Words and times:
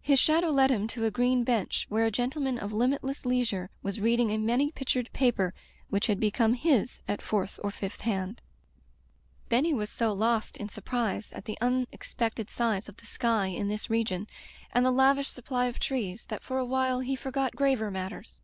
His 0.00 0.18
shadow 0.18 0.48
led 0.48 0.70
him 0.70 0.86
to 0.86 1.04
a 1.04 1.10
green 1.10 1.44
bench 1.44 1.84
where 1.90 2.06
a 2.06 2.10
gentleman 2.10 2.58
of 2.58 2.72
limitless 2.72 3.26
leisure 3.26 3.68
was 3.82 4.00
reading 4.00 4.30
a 4.30 4.38
many 4.38 4.70
pictured 4.72 5.10
paper 5.12 5.52
which 5.90 6.06
had 6.06 6.18
become 6.18 6.54
his 6.54 7.00
at 7.06 7.20
fourth 7.20 7.60
or 7.62 7.70
fifth 7.70 8.00
hand. 8.00 8.40
Benny 9.50 9.74
was 9.74 9.90
so 9.90 10.14
lost 10.14 10.56
in 10.56 10.70
surprise 10.70 11.30
at 11.34 11.44
the 11.44 11.58
un 11.60 11.86
expected 11.92 12.48
size 12.48 12.88
of 12.88 12.96
the 12.96 13.04
sky 13.04 13.48
in 13.48 13.68
this 13.68 13.90
region, 13.90 14.26
and 14.72 14.86
the 14.86 14.90
lavish 14.90 15.28
supply 15.28 15.66
of 15.66 15.78
trees, 15.78 16.24
that 16.30 16.42
for 16.42 16.56
awhile 16.56 17.00
he 17.00 17.14
forgot 17.14 17.54
graver 17.54 17.90
matters. 17.90 18.40